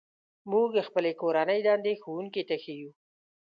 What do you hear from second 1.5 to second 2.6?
دندې ښوونکي ته